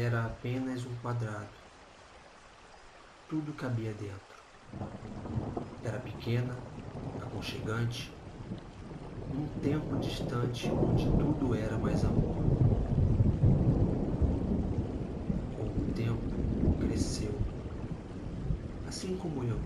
era 0.00 0.26
apenas 0.26 0.84
um 0.84 0.94
quadrado. 1.02 1.48
Tudo 3.28 3.52
cabia 3.52 3.92
dentro. 3.94 4.38
Era 5.82 5.98
pequena, 5.98 6.54
aconchegante, 7.20 8.12
num 9.34 9.48
tempo 9.60 9.96
distante 9.98 10.70
onde 10.70 11.04
tudo 11.04 11.54
era 11.54 11.76
mais 11.76 12.04
amor. 12.04 12.36
Com 15.56 15.64
o 15.64 15.92
tempo, 15.94 16.78
cresceu. 16.80 17.34
Assim 18.86 19.16
como 19.16 19.42
eu, 19.42 19.58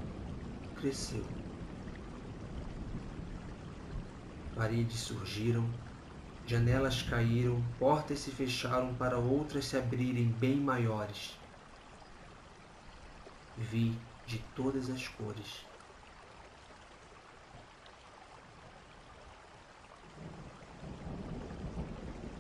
cresceu. 0.77 1.25
Paredes 4.57 4.99
surgiram, 4.99 5.69
janelas 6.47 7.03
caíram, 7.03 7.63
portas 7.79 8.19
se 8.21 8.31
fecharam 8.31 8.95
para 8.95 9.19
outras 9.19 9.67
se 9.67 9.77
abrirem 9.77 10.27
bem 10.27 10.57
maiores. 10.57 11.39
Vi 13.57 13.97
de 14.27 14.39
todas 14.55 14.91
as 14.91 15.07
cores. 15.09 15.65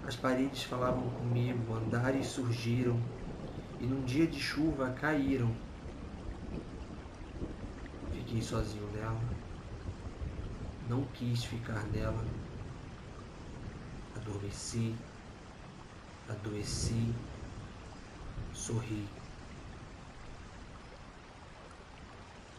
As 0.07 0.17
paredes 0.17 0.65
falavam 0.65 1.09
comigo, 1.11 1.75
andares 1.75 2.27
surgiram, 2.27 3.01
e 3.81 3.87
num 3.87 4.03
dia 4.03 4.27
de 4.27 4.39
chuva 4.39 4.91
caíram. 4.91 5.55
Fiquei 8.13 8.43
sozinho 8.43 8.87
nela, 8.93 9.21
não 10.89 11.05
quis 11.15 11.45
ficar 11.45 11.83
nela. 11.84 12.25
Adormeci, 14.22 14.94
adoeci, 16.28 17.12
sorri. 18.55 19.06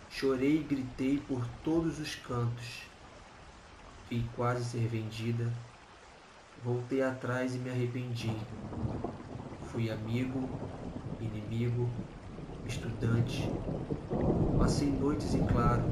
Chorei 0.09 0.59
e 0.59 0.63
gritei 0.63 1.17
por 1.19 1.47
todos 1.63 1.99
os 1.99 2.15
cantos. 2.15 2.83
Vi 4.09 4.23
quase 4.35 4.63
ser 4.63 4.87
vendida 4.87 5.51
Voltei 6.63 7.01
atrás 7.01 7.53
e 7.53 7.57
me 7.57 7.69
arrependi. 7.69 8.31
Fui 9.63 9.91
amigo, 9.91 10.47
inimigo, 11.19 11.89
estudante. 12.65 13.49
Passei 14.57 14.89
noites 14.89 15.35
em 15.35 15.45
claro, 15.45 15.83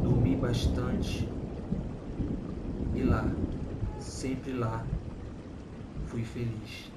dormi 0.00 0.36
bastante. 0.36 1.28
E 2.94 3.02
lá, 3.02 3.24
sempre 4.18 4.52
lá, 4.52 4.84
fui 6.06 6.24
feliz. 6.24 6.90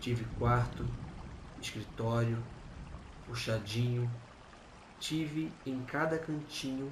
Tive 0.00 0.24
quarto, 0.38 0.86
escritório, 1.60 2.42
puxadinho, 3.26 4.10
tive 4.98 5.52
em 5.66 5.82
cada 5.82 6.18
cantinho 6.18 6.90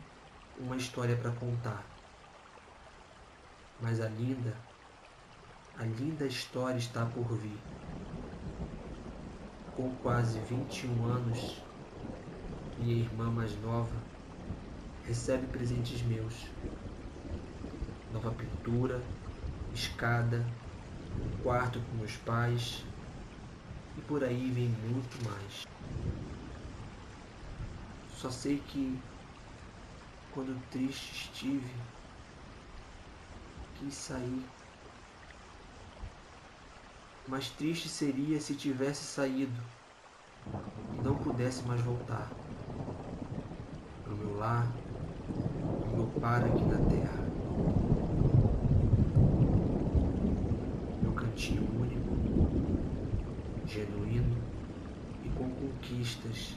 uma 0.58 0.76
história 0.76 1.16
para 1.16 1.31
contar. 1.31 1.82
Mas 3.81 3.98
a 3.98 4.08
linda, 4.10 4.54
a 5.78 5.84
linda 5.84 6.26
história 6.26 6.76
está 6.76 7.06
por 7.06 7.34
vir. 7.38 7.58
Com 9.75 9.91
quase 10.02 10.38
21 10.41 11.06
anos, 11.06 11.62
minha 12.78 12.96
irmã 12.96 13.31
mais 13.31 13.58
nova 13.62 14.12
recebe 15.06 15.46
presentes 15.46 16.02
meus. 16.02 16.46
Nova 18.12 18.31
pintura, 18.32 19.02
escada, 19.75 20.44
um 21.20 21.43
quarto 21.43 21.81
com 21.81 21.96
meus 21.96 22.16
pais 22.19 22.84
e 23.96 24.00
por 24.02 24.22
aí 24.22 24.50
vem 24.50 24.69
muito 24.69 25.25
mais. 25.28 25.66
Só 28.16 28.31
sei 28.31 28.62
que 28.69 28.99
quando 30.32 30.60
triste 30.70 31.12
estive, 31.12 31.70
quis 33.78 33.94
sair. 33.94 34.44
Mas 37.28 37.50
triste 37.50 37.88
seria 37.88 38.40
se 38.40 38.55
tivesse 38.55 39.05
saído 39.05 39.60
e 40.94 41.02
não 41.02 41.16
pudesse 41.16 41.62
mais 41.64 41.81
voltar 41.81 42.31
para 44.02 44.12
o 44.12 44.16
meu 44.16 44.37
lar, 44.37 44.66
meu 45.93 46.06
par 46.21 46.44
aqui 46.44 46.65
na 46.65 46.79
terra. 46.89 47.23
Meu 51.03 51.12
cantinho 51.12 51.62
único, 51.81 53.67
genuíno 53.67 54.37
e 55.25 55.29
com 55.31 55.50
conquistas. 55.50 56.55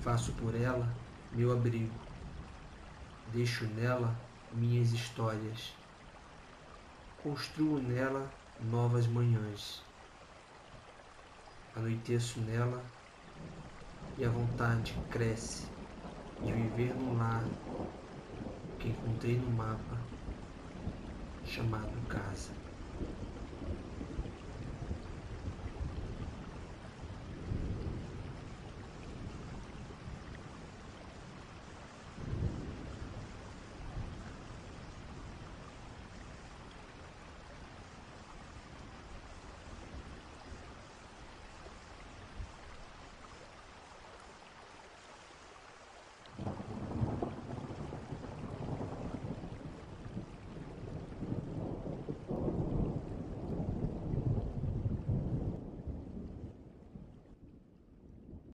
Faço 0.00 0.32
por 0.32 0.54
ela 0.54 1.02
meu 1.34 1.50
abrigo, 1.50 1.94
deixo 3.32 3.64
nela 3.64 4.14
minhas 4.52 4.92
histórias, 4.92 5.72
construo 7.22 7.80
nela 7.80 8.30
novas 8.60 9.06
manhãs, 9.06 9.82
anoiteço 11.74 12.38
nela 12.40 12.84
e 14.18 14.24
a 14.24 14.28
vontade 14.28 14.94
cresce 15.10 15.66
de 16.44 16.52
viver 16.52 16.94
no 16.94 17.16
lar 17.16 17.44
que 18.78 18.88
encontrei 18.88 19.36
no 19.36 19.50
mapa 19.50 19.98
chamado 21.44 22.00
casa. 22.08 22.61